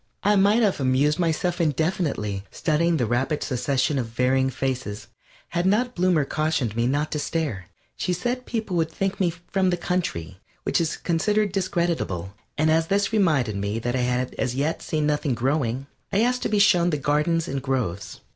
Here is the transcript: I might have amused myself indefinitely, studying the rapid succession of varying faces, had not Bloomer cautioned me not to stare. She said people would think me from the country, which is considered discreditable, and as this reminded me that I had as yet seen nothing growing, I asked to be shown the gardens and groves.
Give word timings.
I 0.23 0.35
might 0.35 0.63
have 0.63 0.79
amused 0.79 1.19
myself 1.19 1.61
indefinitely, 1.61 2.43
studying 2.49 2.97
the 2.97 3.05
rapid 3.05 3.43
succession 3.43 3.99
of 3.99 4.07
varying 4.07 4.49
faces, 4.49 5.09
had 5.49 5.67
not 5.67 5.93
Bloomer 5.93 6.25
cautioned 6.25 6.75
me 6.75 6.87
not 6.87 7.11
to 7.11 7.19
stare. 7.19 7.67
She 7.97 8.11
said 8.11 8.47
people 8.47 8.75
would 8.77 8.89
think 8.89 9.19
me 9.19 9.29
from 9.29 9.69
the 9.69 9.77
country, 9.77 10.39
which 10.63 10.81
is 10.81 10.97
considered 10.97 11.51
discreditable, 11.51 12.33
and 12.57 12.71
as 12.71 12.87
this 12.87 13.13
reminded 13.13 13.57
me 13.57 13.77
that 13.77 13.95
I 13.95 13.99
had 14.01 14.33
as 14.39 14.55
yet 14.55 14.81
seen 14.81 15.05
nothing 15.05 15.35
growing, 15.35 15.85
I 16.11 16.21
asked 16.23 16.41
to 16.41 16.49
be 16.49 16.57
shown 16.57 16.89
the 16.89 16.97
gardens 16.97 17.47
and 17.47 17.61
groves. 17.61 18.21